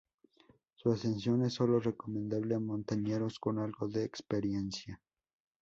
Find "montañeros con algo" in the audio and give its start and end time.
2.59-3.87